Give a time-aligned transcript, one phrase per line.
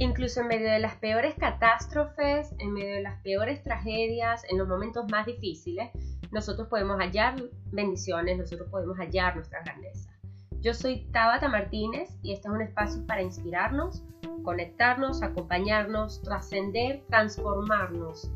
[0.00, 4.68] Incluso en medio de las peores catástrofes, en medio de las peores tragedias, en los
[4.68, 5.90] momentos más difíciles,
[6.30, 7.34] nosotros podemos hallar
[7.72, 10.08] bendiciones, nosotros podemos hallar nuestra grandeza.
[10.60, 14.04] Yo soy Tabata Martínez y este es un espacio para inspirarnos,
[14.44, 18.30] conectarnos, acompañarnos, trascender, transformarnos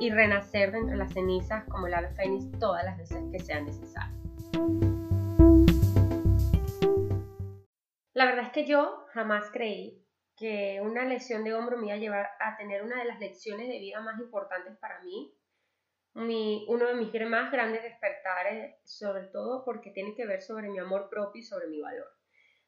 [0.00, 4.16] y renacer de entre las cenizas como la fénix todas las veces que sea necesario.
[8.14, 10.03] La verdad es que yo jamás creí
[10.36, 13.68] que una lesión de hombro me iba a llevar a tener una de las lecciones
[13.68, 15.32] de vida más importantes para mí,
[16.14, 20.78] mi, uno de mis más grandes despertares, sobre todo porque tiene que ver sobre mi
[20.78, 22.08] amor propio y sobre mi valor.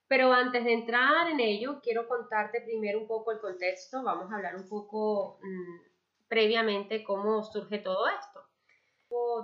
[0.09, 4.37] Pero antes de entrar en ello, quiero contarte primero un poco el contexto, vamos a
[4.37, 8.46] hablar un poco mm, previamente cómo surge todo esto.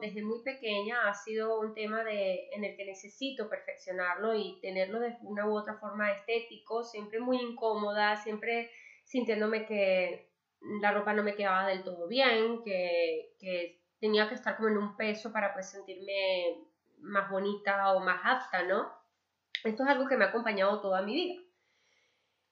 [0.01, 4.99] Desde muy pequeña ha sido un tema de, en el que necesito perfeccionarlo y tenerlo
[4.99, 8.71] de una u otra forma estético, siempre muy incómoda, siempre
[9.05, 10.29] sintiéndome que
[10.81, 14.79] la ropa no me quedaba del todo bien, que, que tenía que estar como en
[14.79, 16.65] un peso para pues sentirme
[16.99, 18.93] más bonita o más apta, ¿no?
[19.63, 21.43] Esto es algo que me ha acompañado toda mi vida.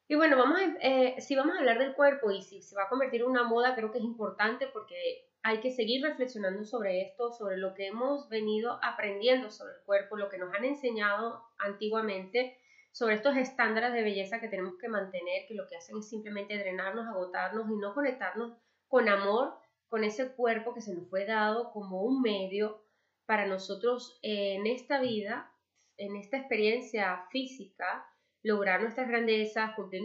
[0.06, 2.89] Y bueno, vamos eh, si vamos a hablar del cuerpo y si se va a
[2.89, 7.33] convertir en una moda, creo que es importante porque hay que seguir reflexionando sobre esto,
[7.33, 12.59] sobre lo que hemos venido aprendiendo sobre el cuerpo, lo que nos han enseñado antiguamente,
[12.93, 16.59] sobre estos estándares de belleza que tenemos que mantener, que lo que hacen es simplemente
[16.59, 18.53] drenarnos, agotarnos y no conectarnos
[18.89, 19.55] con amor,
[19.89, 22.85] con ese cuerpo que se nos fue dado como un medio
[23.27, 25.53] para nosotros en esta vida,
[25.97, 28.07] en esta experiencia física,
[28.43, 30.03] lograr nuestras grandezas, cumplir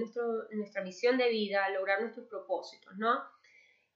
[0.51, 3.23] nuestra misión de vida, lograr nuestros propósitos, ¿no?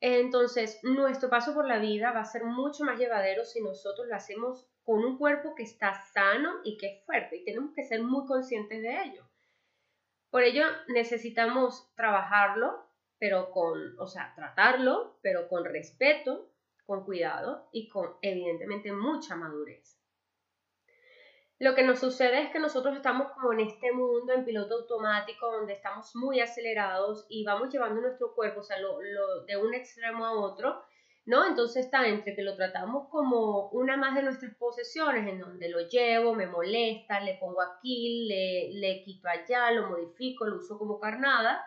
[0.02, 4.16] Entonces, nuestro paso por la vida va a ser mucho más llevadero si nosotros lo
[4.16, 8.02] hacemos con un cuerpo que está sano y que es fuerte y tenemos que ser
[8.02, 9.30] muy conscientes de ello.
[10.30, 16.50] Por ello, necesitamos trabajarlo, pero con, o sea, tratarlo, pero con respeto,
[16.86, 19.99] con cuidado y con, evidentemente, mucha madurez.
[21.60, 25.52] Lo que nos sucede es que nosotros estamos como en este mundo en piloto automático
[25.52, 28.98] donde estamos muy acelerados y vamos llevando nuestro cuerpo, o sea, lo,
[29.46, 30.82] de un extremo a otro,
[31.26, 31.46] ¿no?
[31.46, 35.82] Entonces está entre que lo tratamos como una más de nuestras posesiones, en donde lo
[35.82, 40.98] llevo, me molesta, le pongo aquí, le, le quito allá, lo modifico, lo uso como
[40.98, 41.62] carnada,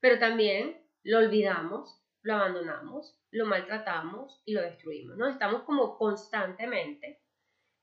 [0.00, 5.28] pero también lo olvidamos, lo abandonamos, lo maltratamos y lo destruimos, ¿no?
[5.28, 7.20] Estamos como constantemente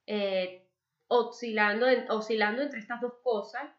[0.07, 0.60] eh,
[1.13, 3.69] oscilando, oscilando entre estas dos cosas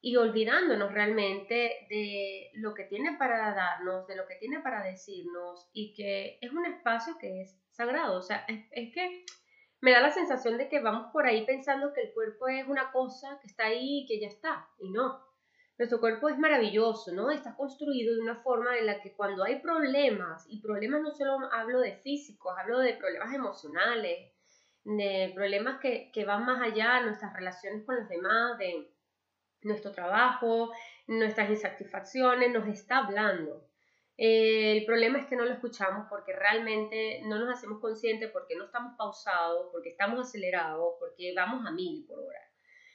[0.00, 5.68] y olvidándonos realmente de lo que tiene para darnos, de lo que tiene para decirnos
[5.74, 8.18] y que es un espacio que es sagrado.
[8.18, 9.26] O sea, es, que
[9.82, 12.90] me da la sensación de que vamos por ahí pensando que el cuerpo es una
[12.92, 14.66] cosa que está ahí y que ya está.
[14.78, 15.22] Y no.
[15.76, 17.30] Nuestro cuerpo es maravilloso, ¿no?
[17.30, 21.38] Está construido de una forma en la que cuando hay problemas, y problemas no solo
[21.52, 24.29] hablo de físicos, hablo de problemas emocionales,
[24.84, 28.90] de problemas que, van más allá de nuestras relaciones con los demás, de
[29.62, 30.72] nuestro trabajo,
[31.06, 33.66] nuestras insatisfacciones, nos está hablando.
[34.16, 38.64] el problema es que no lo escuchamos porque realmente no nos hacemos conscientes, porque no
[38.64, 42.40] estamos pausados, porque estamos acelerados, porque vamos a mil por hora.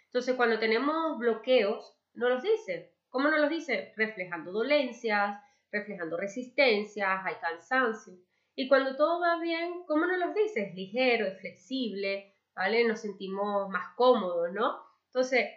[0.06, 2.94] Entonces, cuando tenemos bloqueos, no los dice.
[3.09, 3.94] ¿Cómo no los dice?
[3.95, 5.41] Reflejando dolencias,
[5.72, 8.13] reflejando resistencias, hay cansancio.
[8.56, 10.70] Y cuando todo va bien, ¿cómo nos lo dices?
[10.70, 12.86] Es ligero, es flexible, ¿vale?
[12.86, 14.80] Nos sentimos más cómodos, ¿no?
[15.08, 15.50] Entonces,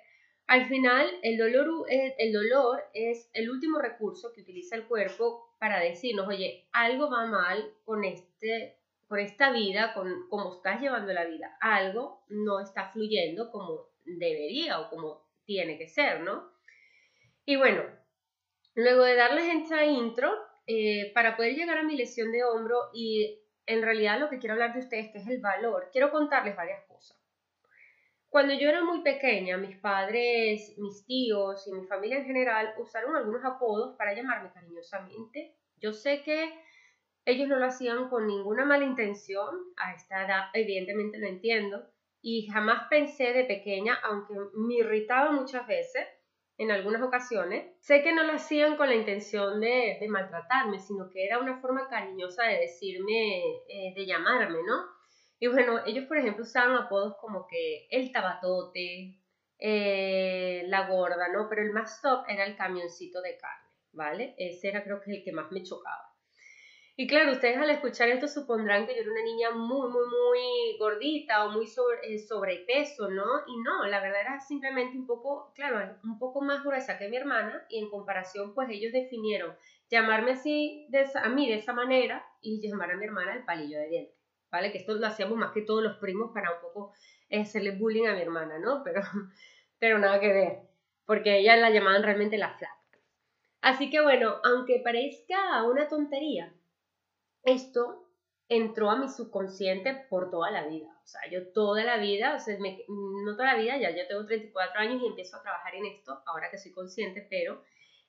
[0.49, 5.55] al final, el dolor, eh, el dolor es el último recurso que utiliza el cuerpo
[5.59, 11.13] para decirnos, oye, algo va mal con, este, con esta vida, con cómo estás llevando
[11.13, 11.57] la vida.
[11.61, 16.51] Algo no está fluyendo como debería o como tiene que ser, ¿no?
[17.45, 17.83] Y bueno,
[18.75, 20.33] luego de darles esta intro,
[20.69, 24.53] eh, para poder llegar a mi lesión de hombro y en realidad lo que quiero
[24.53, 27.17] hablar de ustedes, que es el valor, quiero contarles varias cosas.
[28.29, 33.17] Cuando yo era muy pequeña, mis padres, mis tíos y mi familia en general usaron
[33.17, 35.57] algunos apodos para llamarme cariñosamente.
[35.79, 36.53] Yo sé que
[37.25, 41.87] ellos no lo hacían con ninguna mala intención, a esta edad evidentemente lo entiendo,
[42.21, 46.07] y jamás pensé de pequeña, aunque me irritaba muchas veces,
[46.59, 47.73] en algunas ocasiones.
[47.79, 51.89] Sé que no lo hacían con la intención de, maltratarme, sino que era una forma
[51.89, 53.39] cariñosa de decirme,
[53.69, 54.99] eh, de llamarme, ¿no?
[55.39, 59.17] Y bueno, ellos, por ejemplo, usaban apodos como que el tabatote,
[59.61, 61.49] eh, la gorda, ¿no?
[61.49, 64.35] Pero el más top era el camioncito de carne, ¿vale?
[64.37, 66.08] Ese era creo que el que más me chocaba.
[67.01, 70.77] Y claro, ustedes al escuchar esto supondrán que yo era una niña muy, muy, muy
[70.81, 73.25] gordita o muy sobre, eh, sobrepeso, ¿no?
[73.47, 77.17] Y no, la verdad era simplemente un poco, claro, un poco más gruesa que mi
[77.17, 79.57] hermana y en comparación, pues ellos definieron
[79.89, 83.89] llamarme así a mí de esa manera y llamar a mi hermana el palillo de
[83.91, 84.17] dientes,
[84.51, 84.73] ¿vale?
[84.73, 86.93] Que esto lo hacíamos más que todos los primos para un poco
[87.31, 88.83] hacerle bullying a mi hermana, ¿no?
[88.83, 89.03] Pero,
[89.79, 90.63] pero nada que ver,
[91.07, 92.75] porque ella la llamaban realmente la flaca.
[93.61, 96.53] Así que bueno, aunque parezca una tontería,
[97.43, 98.09] esto
[98.49, 100.89] entró a mi subconsciente por toda la vida.
[101.05, 104.25] O sea, yo toda la vida, o sea, no toda la vida, ya, ya tengo
[104.27, 107.63] 34 años y empiezo a trabajar en esto, ahora que soy consciente, pero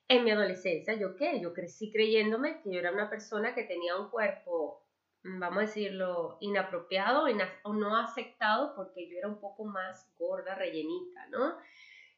[0.08, 1.40] en mi adolescencia, ¿yo qué?
[1.40, 4.84] Yo crecí creyéndome que yo era una persona que tenía un cuerpo,
[5.22, 7.26] mm, vamos a decirlo, inapropiado
[7.64, 11.54] o no aceptado porque yo era un poco más gorda, rellenita, ¿no?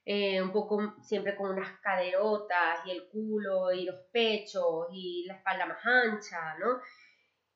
[0.04, 5.34] Eh, un poco siempre con unas caderotas y el culo y los pechos y la
[5.34, 6.80] espalda más ancha, ¿no?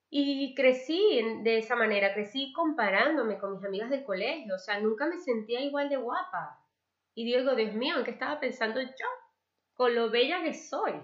[0.08, 5.06] Y crecí de esa manera, crecí comparándome con mis amigas del colegio, o sea, nunca
[5.06, 6.60] me sentía igual de guapa.
[7.14, 9.06] Y digo, Dios mío, ¿en qué estaba pensando yo?
[9.76, 10.94] con lo bella que soy.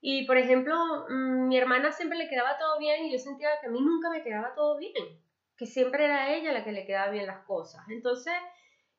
[0.00, 0.76] Y por ejemplo,
[1.08, 4.10] mm, mi hermana siempre le quedaba todo bien y yo sentía que a mí nunca
[4.10, 4.92] me quedaba todo bien,
[5.56, 7.82] que siempre era ella la que le quedaba bien las cosas.
[7.88, 8.34] Entonces,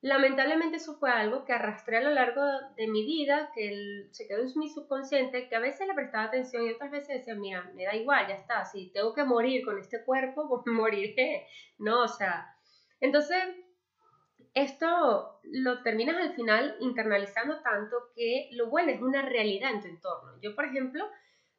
[0.05, 2.43] lamentablemente eso fue algo que arrastré a lo largo
[2.77, 6.63] de mi vida, que se quedó en mi subconsciente, que a veces le prestaba atención
[6.63, 9.79] y otras veces decía, mira, me da igual, ya está, si tengo que morir con
[9.79, 11.47] este cuerpo, pues moriré,
[11.79, 12.03] ¿no?
[12.03, 12.55] O sea,
[12.99, 13.39] entonces
[14.53, 20.39] esto lo terminas al final internalizando tanto que lo vuelves una realidad en tu entorno.
[20.39, 21.03] Yo, por ejemplo,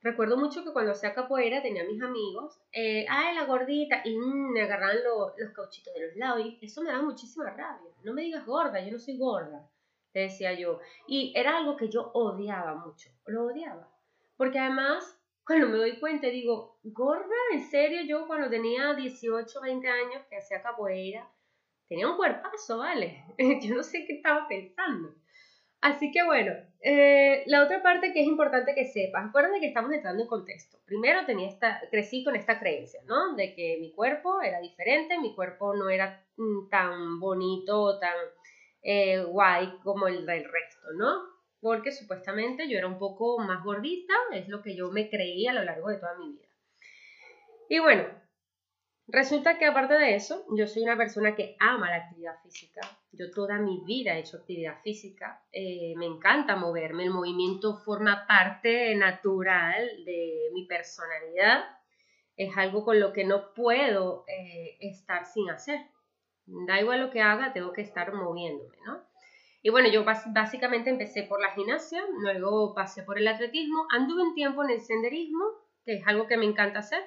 [0.06, 4.16] recuerdo mucho que cuando hacía capoeira tenía a mis amigos, eh, ay, la gordita, y
[4.16, 4.98] mm, me agarraban
[5.36, 7.90] los cauchitos de los lados, y eso me daba muchísima rabia.
[8.04, 9.68] No me digas gorda, yo no soy gorda,
[10.12, 10.80] te decía yo.
[11.08, 13.90] Y era algo que yo odiaba mucho, lo odiaba.
[14.36, 19.88] Porque además, cuando me doy cuenta, digo, gorda, en serio, yo cuando tenía 18, 20
[19.88, 21.28] años que hacía capoeira,
[21.88, 23.24] tenía un cuerpazo, ¿vale?
[23.62, 25.14] Yo no sé qué estaba pensando.
[25.86, 29.92] Así que bueno, eh, la otra parte que es importante que sepas, acuérdate que estamos
[29.92, 30.78] entrando en contexto.
[30.84, 33.36] Primero tenía esta, crecí con esta creencia, ¿no?
[33.36, 38.16] De que mi cuerpo era diferente, mi cuerpo no era mm, tan bonito, tan
[38.82, 41.22] eh, guay como el del resto, ¿no?
[41.60, 45.54] Porque supuestamente yo era un poco más gordita, es lo que yo me creía a
[45.54, 46.48] lo largo de toda mi vida.
[47.68, 48.08] Y bueno,
[49.08, 52.80] Resulta que aparte de eso, yo soy una persona que ama la actividad física.
[53.12, 55.44] Yo toda mi vida he hecho actividad física.
[55.52, 57.04] Eh, me encanta moverme.
[57.04, 61.64] El movimiento forma parte natural de mi personalidad.
[62.36, 65.80] Es algo con lo que no puedo eh, estar sin hacer.
[66.46, 69.02] Da igual lo que haga, tengo que estar moviéndome, ¿no?
[69.62, 74.34] Y bueno, yo básicamente empecé por la gimnasia, luego pasé por el atletismo, anduve un
[74.34, 75.44] tiempo en el senderismo,
[75.84, 77.02] que es algo que me encanta hacer.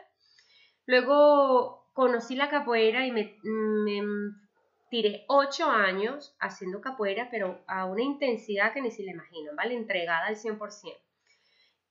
[0.86, 3.38] Luego conocí la capoeira y me,
[4.90, 9.76] tiré ocho años haciendo capoeira, pero a una intensidad que ni se le imaginan, ¿vale?
[9.76, 10.58] Entregada al 100%.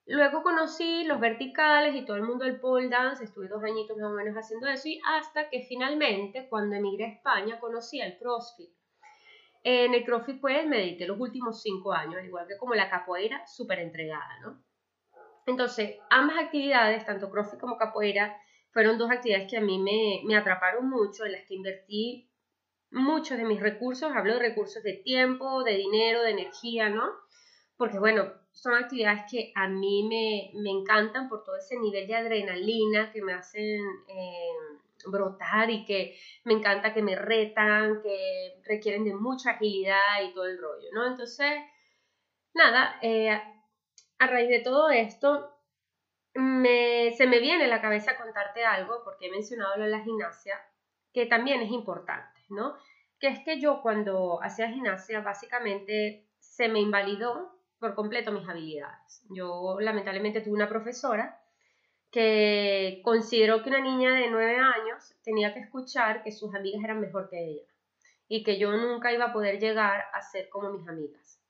[0.07, 4.11] Luego conocí los verticales y todo el mundo del pole dance, estuve dos añitos más
[4.11, 8.71] o menos haciendo eso y hasta que finalmente cuando emigré a España conocí el CrossFit.
[9.63, 13.47] En el CrossFit pues me dediqué los últimos cinco años, igual que como la capoeira,
[13.47, 14.65] súper entregada, ¿no?
[15.45, 18.35] Entonces, ambas actividades, tanto CrossFit como capoeira,
[18.71, 22.29] fueron dos actividades que a mí me, me atraparon mucho, en las que invertí
[22.91, 27.11] muchos de mis recursos, hablo de recursos de tiempo, de dinero, de energía, ¿no?
[27.77, 32.17] Porque bueno, son actividades que a mí me, me encantan por todo ese nivel de
[32.17, 34.51] adrenalina que me hacen eh,
[35.07, 40.47] brotar y que me encanta que me retan, que requieren de mucha agilidad y todo
[40.47, 41.07] el rollo, ¿no?
[41.07, 41.53] Entonces,
[42.55, 45.58] nada, eh, a raíz de todo esto,
[46.39, 50.61] se me viene a la cabeza contarte algo, porque he mencionado lo de la gimnasia,
[51.13, 52.77] que también es importante, ¿no?
[53.19, 59.25] Que es que yo cuando hacía gimnasia básicamente se me invalidó por completo mis habilidades.
[59.31, 61.41] Yo lamentablemente tuve una profesora
[62.11, 67.01] que consideró que una niña de 9 años tenía que escuchar que sus amigas eran
[67.01, 67.67] mejor que ella
[68.29, 71.41] y que yo nunca iba a poder llegar a ser como mis amigas.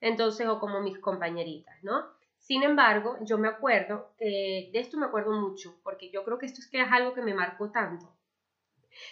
[0.00, 2.15] Entonces, o como mis compañeritas, ¿no?
[2.46, 6.46] Sin embargo, yo me acuerdo que de esto me acuerdo mucho, porque yo creo que
[6.46, 8.16] esto es que es algo que me marcó tanto.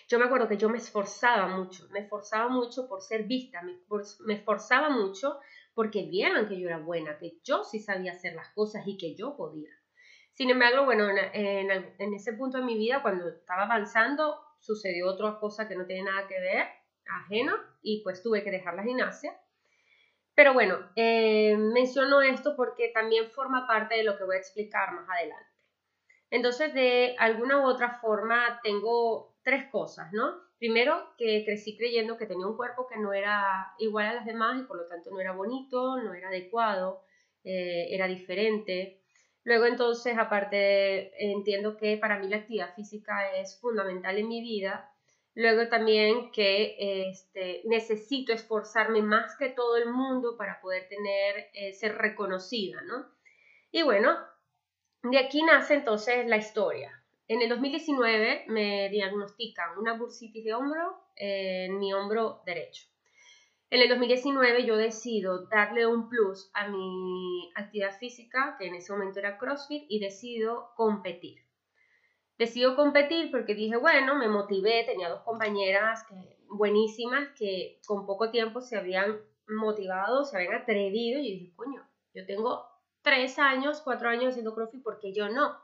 [0.07, 4.35] Yo me acuerdo que yo me esforzaba mucho, me esforzaba mucho por ser vista, me,
[4.35, 5.41] esforzaba mucho
[5.75, 9.17] porque vieran que yo era buena, que yo sí sabía hacer las cosas y que
[9.17, 9.71] yo podía.
[10.35, 15.41] Sin embargo, bueno, en, en ese punto de mi vida, cuando estaba avanzando, sucedió otra
[15.41, 16.69] cosa que no tiene nada que ver,
[17.05, 19.37] ajeno, y pues tuve que dejar la gimnasia
[20.35, 24.93] pero bueno, eh, menciono esto porque también forma parte de lo que voy a explicar
[24.93, 25.51] más adelante.
[26.31, 30.35] Entonces, de alguna u otra forma, tengo tres cosas, ¿no?
[30.59, 34.61] Primero, que crecí creyendo que tenía un cuerpo que no era igual a las demás
[34.61, 37.05] y por lo tanto no era bonito, no era adecuado,
[37.45, 39.03] eh, era diferente.
[39.45, 44.91] Luego entonces, aparte, entiendo que para mí la actividad física es fundamental en mi vida.
[45.35, 46.77] Luego también que
[47.11, 53.07] este, necesito esforzarme más que todo el mundo para poder tener, eh, ser reconocida, ¿no?
[53.73, 54.17] Y bueno,
[55.03, 57.03] de aquí nace entonces la historia.
[57.27, 62.87] En el 2019 me diagnostican una bursitis de hombro en mi hombro derecho.
[63.71, 68.93] En el 2019 yo decido darle un plus a mi actividad física, que en ese
[68.93, 71.44] momento era CrossFit, y decido competir.
[72.37, 78.31] Decido competir porque dije, bueno, me motivé, tenía dos compañeras que, buenísimas que con poco
[78.31, 82.67] tiempo se habían motivado, se habían atrevido y dije, coño, yo tengo
[83.03, 85.57] tres años, cuatro años haciendo CrossFit porque yo no.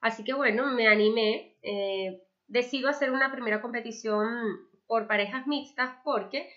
[0.00, 6.50] Así que bueno, me animé, eh, decido hacer una primera competición por parejas mixtas porque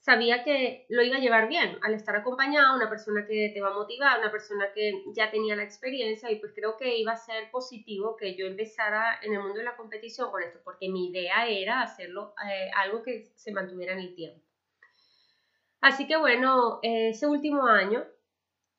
[0.00, 3.68] sabía que lo iba a llevar bien al estar acompañada, una persona que te va
[3.68, 7.16] a motivar, una persona que ya tenía la experiencia y pues creo que iba a
[7.16, 11.10] ser positivo que yo empezara en el mundo de la competición con esto, porque mi
[11.10, 14.40] idea era hacerlo eh, algo que se mantuviera en el tiempo.
[15.82, 18.04] Así que bueno, ese último año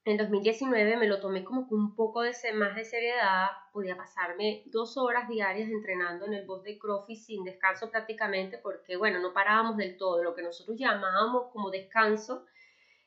[0.03, 4.63] en 2019 me lo tomé como con un poco de más de seriedad, podía pasarme
[4.65, 9.33] dos horas diarias entrenando en el boss de CrossFit sin descanso prácticamente porque, bueno, no
[9.33, 12.45] parábamos del todo, lo que nosotros llamábamos como descanso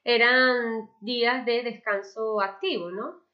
[0.05, 3.25] eran días de descanso activo, ¿no?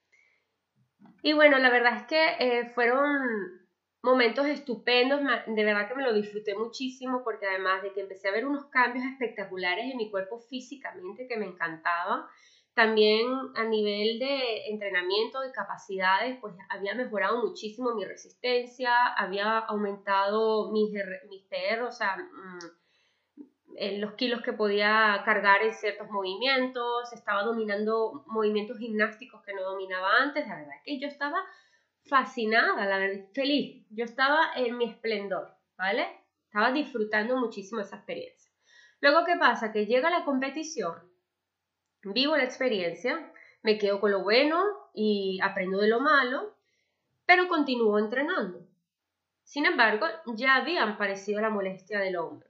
[1.22, 3.60] Y bueno, la verdad es que eh, fueron
[4.02, 8.32] momentos estupendos, de verdad que me lo disfruté muchísimo porque además de que empecé a
[8.32, 12.24] ver unos cambios espectaculares en mi cuerpo físicamente que me encantaban,
[12.74, 20.70] también a nivel de entrenamiento y capacidades, pues había mejorado muchísimo mi resistencia, había aumentado
[20.72, 20.90] mis,
[21.28, 22.58] mis PR, o sea, mm,
[23.98, 30.16] los kilos que podía cargar en ciertos movimientos, estaba dominando movimientos gimnásticos que no dominaba
[30.18, 31.42] antes, la verdad es que yo estaba
[32.08, 36.06] fascinada, la verdad, feliz, yo estaba en mi esplendor, ¿vale?
[36.46, 38.50] Estaba disfrutando muchísimo esa experiencia.
[39.00, 39.72] Luego, ¿qué pasa?
[39.72, 41.09] Que llega la competición
[42.02, 44.62] Vivo la experiencia, me quedo con lo bueno
[44.94, 46.54] y aprendo de lo malo,
[47.26, 48.66] pero continúo entrenando.
[49.44, 52.48] Sin embargo, ya había aparecido la molestia del hombro.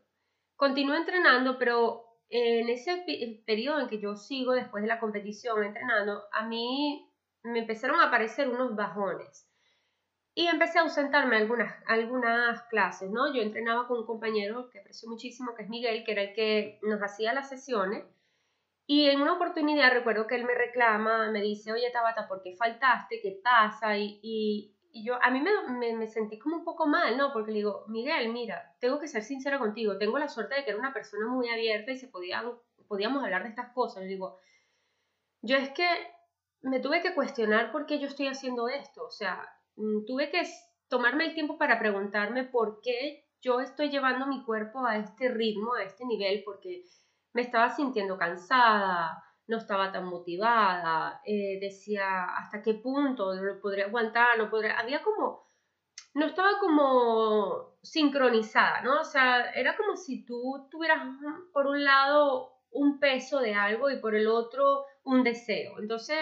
[0.55, 3.05] Continúo entrenando, pero en ese
[3.45, 7.11] periodo en que yo sigo después de la competición entrenando, a mí
[7.43, 9.49] me empezaron a aparecer unos bajones.
[10.35, 13.35] Y empecé a ausentarme algunas, algunas clases, ¿no?
[13.35, 16.79] Yo entrenaba con un compañero que aprecio muchísimo, que es Miguel, que era el que
[16.83, 18.05] nos hacía las sesiones.
[18.93, 22.57] Y en una oportunidad recuerdo que él me reclama, me dice, oye Tabata, ¿por qué
[22.57, 23.21] faltaste?
[23.21, 23.97] ¿Qué pasa?
[23.97, 27.33] Y, y, y yo, a mí me, me, sentí como un poco mal, ¿no?
[27.33, 30.71] Porque le digo, Miguel, mira, tengo que ser sincera contigo, tengo la suerte de que
[30.71, 32.51] era una persona muy abierta y se podían,
[32.89, 34.03] podíamos hablar de estas cosas.
[34.03, 34.41] Le digo,
[35.41, 35.87] yo es que
[36.63, 39.41] me tuve que cuestionar por qué yo estoy haciendo esto, o sea,
[39.77, 40.43] mm, tuve que
[40.89, 45.75] tomarme el tiempo para preguntarme por qué yo estoy llevando mi cuerpo a este ritmo,
[45.75, 46.83] a este nivel, porque
[47.33, 53.87] me estaba sintiendo cansada, no estaba tan motivada, eh, decía hasta qué punto lo podría
[53.87, 55.49] aguantar, no podría, había como,
[56.15, 59.01] no estaba como sincronizada, ¿no?
[59.01, 61.03] O sea, era como si tú tuvieras
[61.53, 65.79] por un lado un peso de algo y por el otro un deseo.
[65.81, 66.19] Entonces,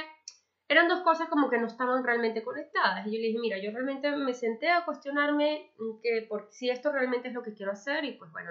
[0.69, 3.07] eran dos cosas como que no estaban realmente conectadas.
[3.07, 5.73] Y yo le dije, mira, yo realmente me senté a cuestionarme
[6.03, 8.51] que por si esto realmente es lo que quiero hacer y pues bueno,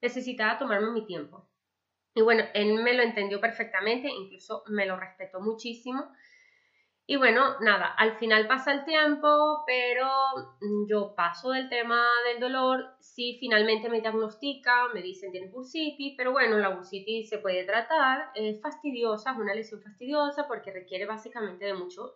[0.00, 1.49] necesitaba tomarme mi tiempo.
[2.14, 6.12] Y bueno, él me lo entendió perfectamente, incluso me lo respetó muchísimo.
[7.06, 10.08] Y bueno, nada, al final pasa el tiempo, pero
[10.88, 12.94] yo paso del tema del dolor.
[13.00, 18.30] Sí, finalmente me diagnostican, me dicen tienes bursitis, pero bueno, la bursitis se puede tratar,
[18.36, 22.14] es fastidiosa, es una lesión fastidiosa porque requiere básicamente de mucho,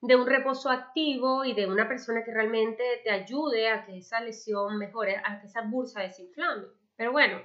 [0.00, 4.22] de un reposo activo y de una persona que realmente te ayude a que esa
[4.22, 6.64] lesión mejore, a que esa bursa desinflame.
[6.96, 7.42] Pero bueno,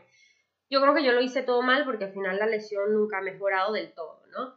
[0.70, 3.22] yo creo que yo lo hice todo mal porque al final la lesión nunca ha
[3.22, 4.56] mejorado del todo, ¿no?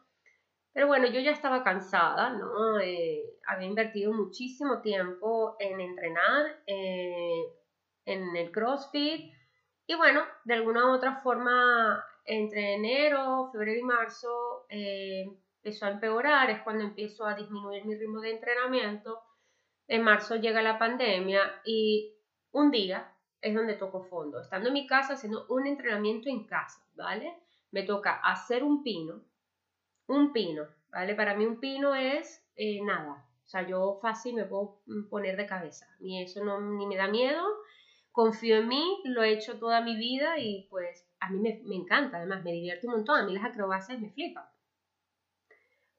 [0.73, 2.79] Pero bueno, yo ya estaba cansada, ¿no?
[2.81, 7.43] Eh, había invertido muchísimo tiempo en entrenar, eh,
[8.05, 9.33] en el CrossFit.
[9.87, 15.25] Y bueno, de alguna u otra forma, entre enero, febrero y marzo, eh,
[15.63, 19.21] empezó a empeorar, es cuando empiezo a disminuir mi ritmo de entrenamiento.
[19.89, 22.15] En marzo llega la pandemia y
[22.53, 24.41] un día es donde toco fondo.
[24.41, 27.35] Estando en mi casa haciendo un entrenamiento en casa, ¿vale?
[27.71, 29.23] Me toca hacer un pino,
[30.07, 31.15] un pino, ¿vale?
[31.15, 34.81] Para mí un pino es eh, nada, O sea, yo fácil me puedo
[35.11, 35.87] poner de cabeza.
[36.01, 37.43] Y eso no, ni me da miedo.
[38.13, 41.77] Confío en mí, lo he hecho toda mi vida y pues a mí me, me
[41.77, 43.21] encanta, además me divierte un montón.
[43.21, 44.45] A mí las acrobacias me flipan.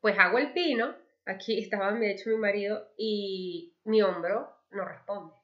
[0.02, 0.94] Pues hago el pino,
[1.26, 5.39] aquí estaba de hecho mi marido y mi hombro no responde.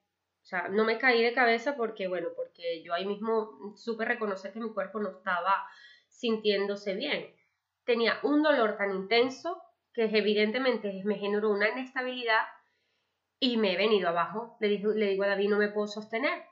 [0.45, 4.53] O sea, no me caí de cabeza porque, bueno, porque yo ahí mismo supe reconocer
[4.53, 5.65] que mi cuerpo no estaba
[6.07, 7.35] sintiéndose bien.
[7.83, 9.59] Tenía un dolor tan intenso
[9.91, 12.43] que evidentemente me generó una inestabilidad
[13.39, 14.55] y me he venido abajo.
[14.59, 16.43] Le digo, le digo a David, no me puedo sostener.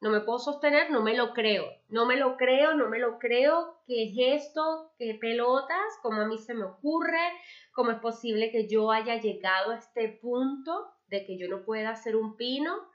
[0.00, 1.64] No me puedo sostener, no me lo creo.
[1.88, 3.80] No me lo creo, no me lo creo.
[3.84, 4.92] ¿Qué es esto?
[4.96, 5.98] ¿Qué pelotas?
[6.02, 7.32] ¿Cómo a mí se me ocurre?
[7.72, 11.90] ¿Cómo es posible que yo haya llegado a este punto de que yo no pueda
[11.90, 12.89] hacer un pino?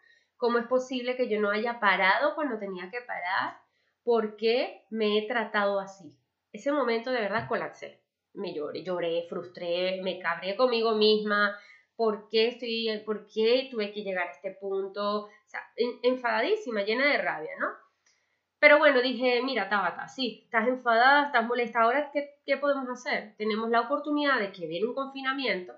[0.46, 3.58] ¿Cómo es posible que yo no haya parado cuando tenía que parar?
[4.04, 6.16] ¿Por qué me he tratado así?
[6.54, 8.00] Ese momento de verdad colapsé.
[8.34, 11.58] Me lloré, lloré, frustré, me cabré conmigo misma.
[11.96, 15.30] ¿Por qué, estoy, ¿Por qué tuve que llegar a este punto?
[16.04, 17.70] Enfadadísima, llena de rabia, ¿no?
[18.60, 21.82] Pero bueno, dije, mira, Tabata, sí, estás enfadada, estás molesta.
[21.82, 23.34] Ahora, ¿qué, ¿qué podemos hacer?
[23.38, 25.74] Tenemos la oportunidad de que viene un confinamiento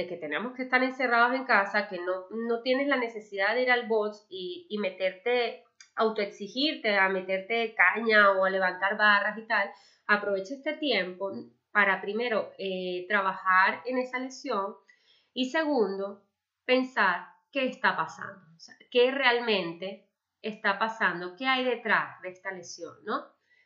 [0.00, 3.62] de que tenemos que estar encerrados en casa, que no, no tienes la necesidad de
[3.62, 5.64] ir al box y, y meterte,
[5.94, 9.70] autoexigirte, a meterte caña o a levantar barras y tal,
[10.06, 11.32] aprovecha este tiempo
[11.70, 14.74] para primero eh, trabajar en esa lesión
[15.32, 16.24] y segundo,
[16.64, 18.40] pensar qué está pasando,
[18.90, 20.08] qué realmente
[20.42, 23.22] está pasando, qué hay detrás de esta lesión, ¿no?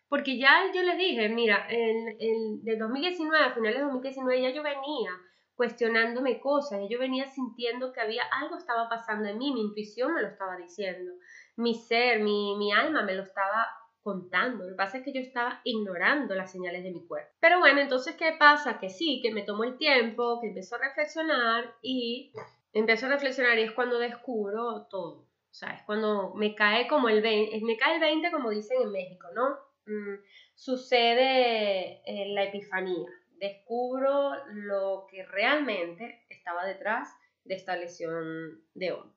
[0.09, 4.51] Porque ya yo les dije, mira, en, en, de 2019, a finales de 2019 ya
[4.51, 5.11] yo venía
[5.57, 10.23] cuestionándome cosas, yo venía sintiendo que había algo estaba pasando en mí, mi intuición me
[10.23, 11.13] lo estaba diciendo,
[11.57, 13.69] mi ser, mi, mi alma me lo estaba
[14.03, 14.65] contando.
[14.65, 17.33] Lo que pasa es que yo estaba ignorando las señales de mi cuerpo.
[17.41, 18.79] Pero bueno, entonces, ¿qué pasa?
[18.79, 22.33] Que sí, que me tomo el tiempo, que empiezo a reflexionar y
[22.73, 25.23] empiezo a reflexionar y es cuando descubro todo.
[25.23, 28.83] O sea, es cuando me cae como el 20, me cae el 20 como dicen
[28.83, 29.57] en México, ¿no?
[29.87, 30.21] Mm,
[30.55, 32.03] sucede
[32.35, 37.09] la epifanía descubro lo que realmente estaba detrás
[37.45, 39.15] de esta lesión de hombro.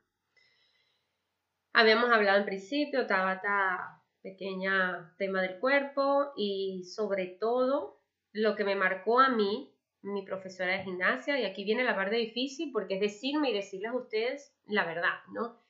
[1.73, 8.01] Habíamos hablado en principio, Tabata, pequeña tema del cuerpo y sobre todo
[8.33, 12.15] lo que me marcó a mí, mi profesora de gimnasia, y aquí viene la parte
[12.15, 15.61] difícil porque es decirme y decirles a ustedes la verdad, ¿no?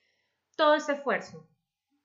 [0.56, 1.48] Todo ese esfuerzo,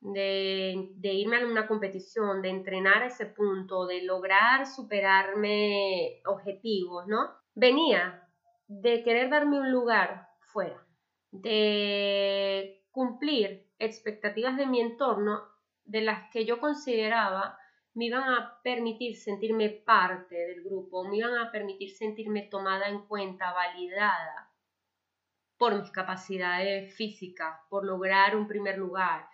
[0.03, 7.31] de, irme a una competición, de entrenar a ese punto, de lograr superarme objetivos, ¿no?
[7.55, 8.29] Venía
[8.67, 10.85] de querer darme un lugar fuera,
[11.31, 15.41] de cumplir expectativas de mi entorno
[15.85, 17.59] de las que yo consideraba
[17.95, 23.07] me iban a permitir sentirme parte del grupo, me iban a permitir sentirme tomada en
[23.07, 24.51] cuenta, validada
[25.59, 29.29] por mis capacidades físicas, por lograr un primer lugar,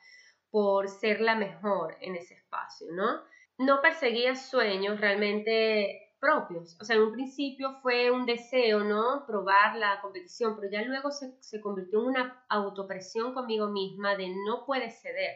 [0.51, 3.23] por ser la mejor en ese espacio, ¿no?
[3.59, 6.77] No perseguía sueños realmente propios.
[6.81, 9.25] O sea, en un principio fue un deseo, ¿no?
[9.27, 14.29] Probar la competición, pero ya luego se, se convirtió en una autopresión conmigo misma de
[14.29, 15.35] no puedes ceder.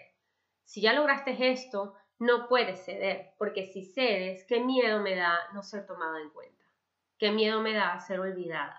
[0.64, 5.62] Si ya lograste esto, no puedes ceder, porque si cedes, qué miedo me da no
[5.62, 6.64] ser tomada en cuenta.
[7.18, 8.76] Qué miedo me da ser olvidada.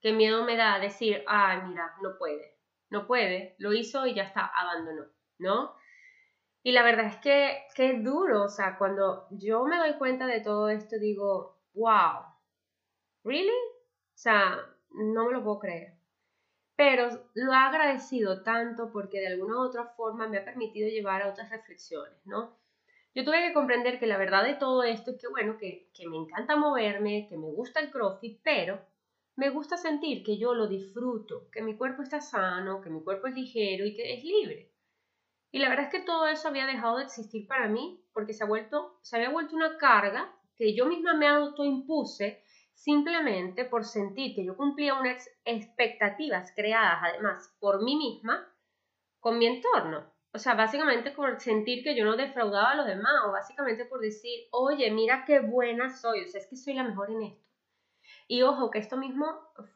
[0.00, 2.58] Qué miedo me da decir, ay, mira, no puede.
[2.90, 5.13] No puede, lo hizo y ya está, abandonó.
[5.38, 5.74] ¿No?
[6.62, 10.40] Y la verdad es que, qué duro, o sea, cuando yo me doy cuenta de
[10.40, 12.24] todo esto, digo, wow,
[13.22, 13.50] ¿really?
[13.50, 14.58] O sea,
[14.90, 15.94] no me lo puedo creer.
[16.76, 21.22] Pero lo he agradecido tanto porque de alguna u otra forma me ha permitido llevar
[21.22, 22.58] a otras reflexiones, ¿no?
[23.14, 26.08] Yo tuve que comprender que la verdad de todo esto es que, bueno, que, que
[26.08, 28.80] me encanta moverme, que me gusta el crossfit, pero
[29.36, 33.26] me gusta sentir que yo lo disfruto, que mi cuerpo está sano, que mi cuerpo
[33.28, 34.73] es ligero y que es libre.
[35.54, 38.42] Y la verdad es que todo eso había dejado de existir para mí porque se,
[38.42, 44.34] ha vuelto, se había vuelto una carga que yo misma me autoimpuse simplemente por sentir
[44.34, 48.44] que yo cumplía unas expectativas creadas además por mí misma
[49.20, 50.12] con mi entorno.
[50.32, 54.00] O sea, básicamente por sentir que yo no defraudaba a los demás o básicamente por
[54.00, 57.48] decir, oye, mira qué buena soy, o sea, es que soy la mejor en esto.
[58.26, 59.26] Y ojo, que esto mismo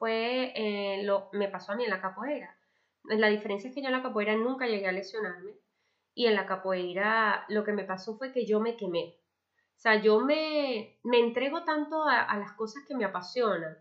[0.01, 2.59] fue, eh, lo, me pasó a mí en la capoeira.
[3.05, 5.53] La diferencia es que yo en la capoeira nunca llegué a lesionarme,
[6.15, 9.17] y en la capoeira lo que me pasó fue que yo me quemé.
[9.77, 13.79] O sea, yo me, me entrego tanto a, las cosas que me apasionan.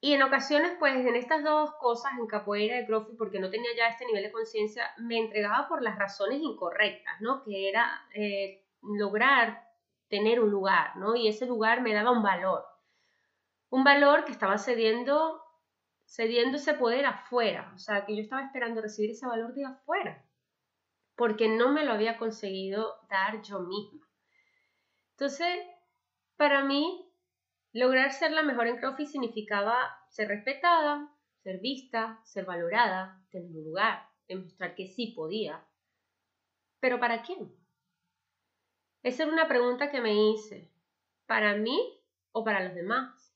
[0.00, 3.70] Y en ocasiones, pues en estas dos cosas, en capoeira y crossfit, porque no tenía
[3.76, 7.42] ya este nivel de conciencia, me entregaba por las razones incorrectas, ¿no?
[7.42, 9.66] Que era eh, lograr
[10.08, 11.16] tener un lugar, ¿no?
[11.16, 12.64] Y ese lugar me daba un valor.
[13.70, 15.42] Un valor que estaba cediendo
[16.08, 20.24] cediendo ese poder afuera, o sea, que yo estaba esperando recibir ese valor de afuera,
[21.18, 24.08] porque no me lo había conseguido dar yo misma.
[25.10, 25.58] Entonces,
[26.36, 27.12] para mí,
[27.72, 29.74] lograr ser la mejor en CrossFit significaba
[30.10, 35.66] ser respetada, ser vista, ser valorada, tener un lugar, demostrar que sí podía.
[36.78, 37.52] ¿Pero para quién?
[39.02, 40.70] Esa era una pregunta que me hice.
[41.26, 42.00] ¿Para mí
[42.30, 43.34] o para los demás?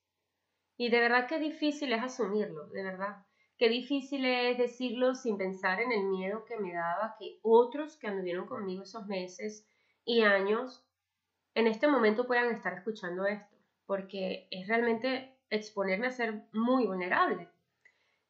[0.77, 3.27] Y de verdad que difícil es asumirlo, de verdad.
[3.63, 8.09] Qué difícil es decirlo sin pensar en el miedo que me daba que otros que
[8.09, 9.65] anduvieron conmigo esos meses
[10.05, 10.85] y años
[11.55, 17.51] en este momento puedan estar escuchando esto, porque es realmente exponerme a ser muy vulnerable.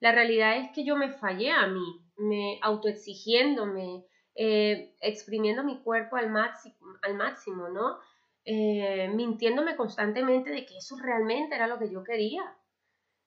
[0.00, 6.16] La realidad es que yo me fallé a mí, me autoexigiéndome, eh, exprimiendo mi cuerpo
[6.16, 8.00] al máximo, ¿no?
[8.44, 12.54] Eh, mintiéndome constantemente de que eso realmente era lo que yo quería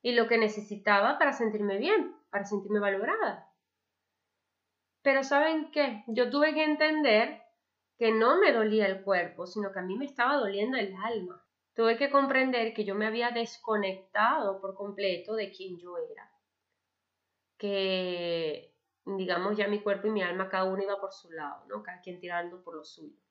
[0.05, 3.51] y lo que necesitaba para sentirme bien, para sentirme valorada.
[5.01, 6.03] Pero ¿saben qué?
[6.05, 7.41] Yo tuve que entender
[7.97, 11.43] que no me dolía el cuerpo, sino que a mí me estaba doliendo el alma.
[11.73, 16.31] Tuve que comprender que yo me había desconectado por completo de quien yo era.
[17.57, 21.81] Que, digamos, ya mi cuerpo y mi alma, cada uno iba por su lado, ¿no?
[21.81, 23.24] Cada quien tirando por lo suyo.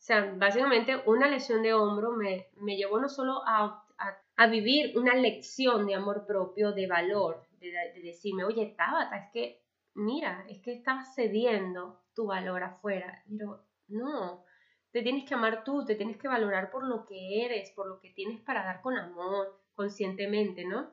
[0.00, 3.84] O sea, básicamente una lesión de hombro me, me llevó no solo a,
[4.36, 9.30] a, vivir una lección de amor propio, de valor, de, de decirme, oye, Tabata, es
[9.30, 9.62] que,
[9.94, 13.22] mira, es que estás cediendo tu valor afuera.
[13.28, 14.42] Pero no,
[14.90, 18.00] te tienes que amar tú, te tienes que valorar por lo que eres, por lo
[18.00, 20.90] que tienes para dar con amor, conscientemente, ¿no?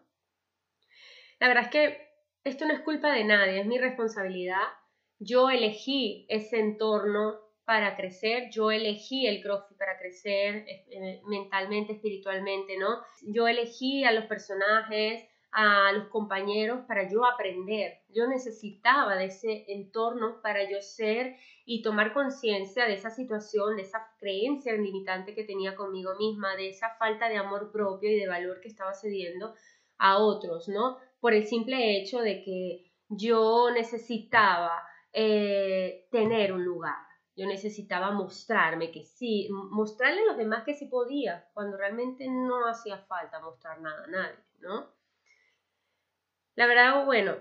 [1.39, 2.07] La verdad es que
[2.43, 4.67] esto no es culpa de nadie, es mi responsabilidad.
[5.17, 12.77] Yo elegí ese entorno para crecer, yo elegí el CrossFit para crecer eh, mentalmente, espiritualmente,
[12.77, 13.01] ¿no?
[13.23, 17.99] Yo elegí a los personajes, a los compañeros para yo aprender.
[18.07, 23.81] Yo necesitaba de ese entorno para yo ser y tomar conciencia de esa situación, de
[23.81, 28.29] esa creencia limitante que tenía conmigo misma, de esa falta de amor propio y de
[28.29, 29.53] valor que estaba cediendo
[29.97, 30.99] a otros, ¿no?
[31.19, 37.06] Por el simple hecho de que yo necesitaba eh, tener un lugar.
[37.37, 42.67] Yo necesitaba mostrarme que sí, mostrarle a los demás que sí podía, cuando realmente no
[42.67, 44.91] hacía falta mostrar nada a nadie, ¿no?
[46.55, 47.35] La verdad, bueno,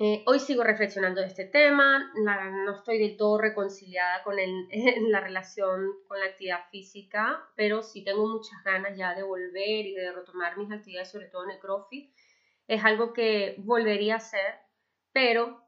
[0.00, 4.34] eh, hoy sigo reflexionando de este tema, no estoy del todo reconciliada con
[5.10, 9.94] la relación con la actividad física, pero sí tengo muchas ganas ya de volver y
[9.94, 12.12] de retomar mis actividades, sobre todo en el CrossFit.
[12.66, 14.56] Es algo que volvería a hacer,
[15.12, 15.62] pero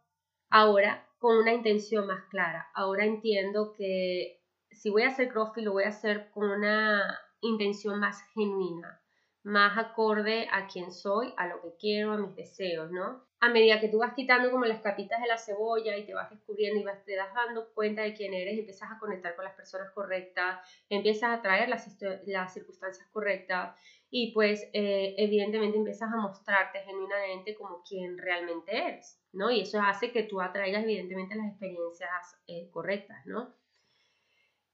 [0.51, 2.69] ahora con una intención más clara.
[2.75, 7.99] Ahora entiendo que si voy a hacer CrossFit lo voy a hacer con una intención
[7.99, 9.01] más genuina,
[9.43, 13.25] más acorde a quién soy, a lo que quiero, a mis deseos, ¿no?
[13.39, 16.31] A medida que tú vas quitando como las capitas de la cebolla y te vas
[16.31, 19.55] descubriendo y vas, te das dando cuenta de quién eres, empiezas a conectar con las
[19.55, 21.87] personas correctas, empiezas a traer las,
[22.27, 23.77] las circunstancias correctas
[24.11, 29.51] y pues eh, evidentemente empiezas a mostrarte genuinamente como quien realmente eres, ¿no?
[29.51, 33.55] Y eso hace que tú atraigas evidentemente las experiencias eh, correctas, ¿no?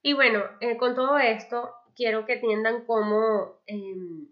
[0.02, 4.28] Y bueno, eh, con todo esto quiero que entiendan cómo em,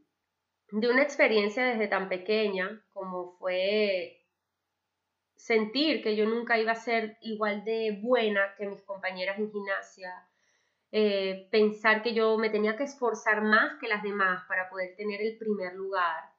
[0.72, 4.24] de una experiencia desde tan pequeña como fue
[5.36, 10.12] sentir que yo nunca iba a ser igual de buena que mis compañeras en gimnasia,
[10.92, 15.20] eh, pensar que yo me tenía que esforzar más que las demás para poder tener
[15.22, 16.29] el primer lugar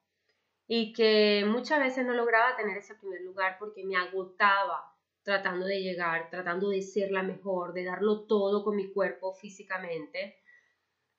[0.74, 5.82] y que muchas veces no lograba tener ese primer lugar porque me agotaba tratando de
[5.82, 10.42] llegar, tratando de ser la mejor, de darlo todo con mi cuerpo físicamente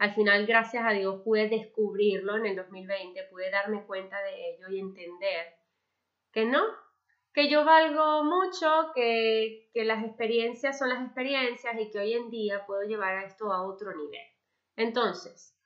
[0.02, 4.68] al final, gracias a Dios, pude descubrirlo en el 2020, pude darme cuenta de ello
[4.68, 5.54] y entender
[6.32, 6.60] que no,
[7.32, 12.30] que yo valgo mucho, que, que las experiencias son las experiencias y que hoy en
[12.30, 14.26] día puedo llevar esto a otro nivel.
[14.74, 15.56] Entonces,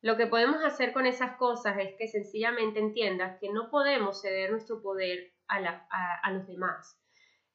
[0.00, 4.50] lo que podemos hacer con esas cosas es que sencillamente entiendas que no podemos ceder
[4.50, 5.58] nuestro poder a,
[6.22, 6.98] a los demás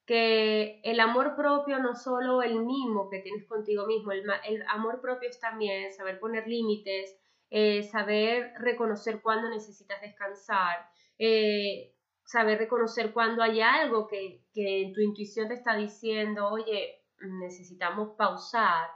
[0.05, 5.29] que el amor propio no solo el mismo que tienes contigo mismo, el, amor propio
[5.29, 7.15] es también saber poner límites,
[7.49, 11.93] eh, saber reconocer cuándo necesitas descansar, eh,
[12.25, 17.03] saber reconocer cuándo hay algo que, que tu intuición te está diciendo, oye,
[17.39, 18.89] necesitamos pausar.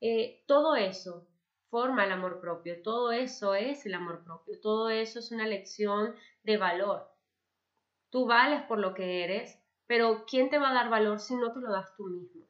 [0.00, 1.26] Eh, todo eso
[1.70, 6.14] forma el amor propio, todo eso es el amor propio, todo eso es una lección
[6.42, 7.08] de valor.
[8.10, 11.52] Tú vales por lo que eres, pero ¿quién te va a dar valor si no
[11.52, 12.46] te lo das tú mismo?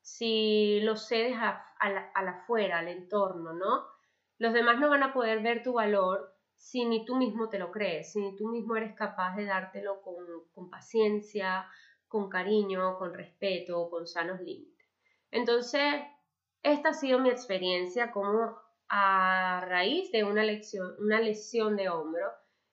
[0.00, 3.86] Si lo cedes a, la, afuera, al entorno, ¿no?
[4.38, 7.70] Los demás no van a poder ver tu valor si ni tú mismo te lo
[7.70, 11.66] crees, si ni tú mismo eres capaz de dártelo con, con paciencia,
[12.06, 14.86] con cariño, con respeto, con sanos límites.
[15.30, 16.02] Entonces,
[16.62, 18.56] esta ha sido mi experiencia como
[18.88, 22.26] a raíz de una, lección, una lesión de hombro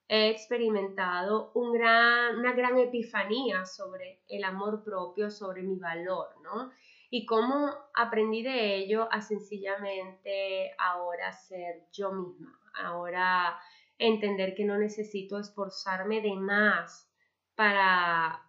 [0.07, 6.71] he experimentado un gran, una gran epifanía sobre el amor propio, sobre mi valor, ¿no?
[7.09, 13.57] Y cómo aprendí de ello a sencillamente ahora ser yo misma, ahora
[13.97, 17.09] entender que no necesito esforzarme de más
[17.55, 18.43] para,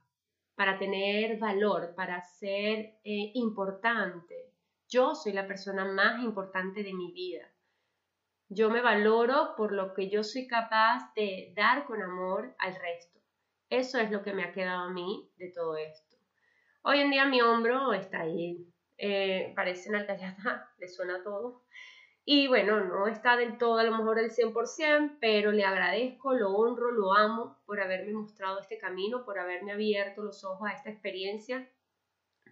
[0.54, 4.47] para tener valor, para ser eh, importante.
[4.88, 7.46] Yo soy la persona más importante de mi vida.
[8.48, 13.20] Yo me valoro por lo que yo soy capaz de dar con amor al resto.
[13.68, 16.16] Eso es lo que me ha quedado a mí de todo esto.
[16.80, 21.64] Hoy en día mi hombro está ahí, eh, parece una alcayata, le suena todo.
[22.24, 26.50] Y bueno, no está del todo a lo mejor el 100%, pero le agradezco, lo
[26.54, 30.88] honro, lo amo por haberme mostrado este camino, por haberme abierto los ojos a esta
[30.88, 31.70] experiencia,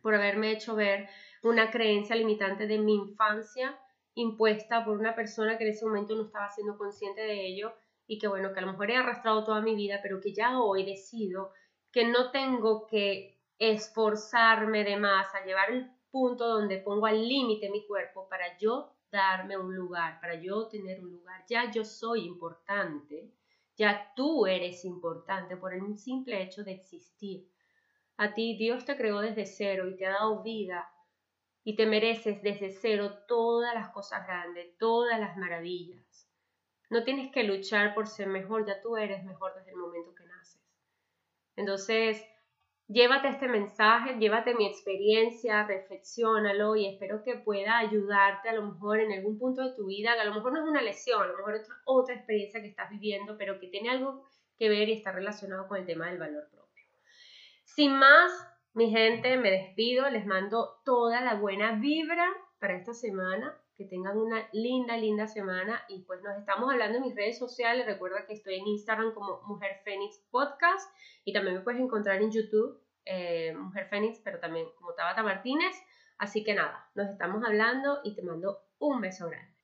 [0.02, 1.08] por haberme hecho ver
[1.46, 3.78] una creencia limitante de mi infancia
[4.14, 7.72] impuesta por una persona que en ese momento no estaba siendo consciente de ello
[8.06, 10.60] y que bueno, que a lo mejor he arrastrado toda mi vida, pero que ya
[10.60, 11.52] hoy decido
[11.92, 17.70] que no tengo que esforzarme de más a llevar el punto donde pongo al límite
[17.70, 21.44] mi cuerpo para yo darme un lugar, para yo tener un lugar.
[21.48, 23.30] Ya yo soy importante,
[23.76, 27.48] ya tú eres importante por el simple hecho de existir.
[28.16, 30.88] A ti Dios te creó desde cero y te ha dado vida
[31.68, 36.30] y te mereces desde cero todas las cosas grandes, todas las maravillas.
[36.90, 40.24] No tienes que luchar por ser mejor, ya tú eres mejor desde el momento que
[40.26, 40.62] naces.
[41.56, 42.24] Entonces,
[42.86, 49.00] llévate este mensaje, llévate mi experiencia, reflexiónalo y espero que pueda ayudarte a lo mejor
[49.00, 51.26] en algún punto de tu vida, que a lo mejor no es una lesión, a
[51.26, 54.24] lo mejor es otra experiencia que estás viviendo, pero que tiene algo
[54.56, 56.84] que ver y está relacionado con el tema del valor propio.
[57.64, 58.30] Sin más,
[58.76, 62.26] mi gente, me despido, les mando toda la buena vibra
[62.58, 65.82] para esta semana, que tengan una linda, linda semana.
[65.88, 69.40] Y pues nos estamos hablando en mis redes sociales, recuerda que estoy en Instagram como
[69.46, 70.94] Mujer Fénix Podcast.
[71.24, 75.74] Y también me puedes encontrar en YouTube, eh, Mujer Fénix, pero también como Tabata Martínez,
[76.18, 79.54] así que nada, nos estamos hablando y te mando un beso grande.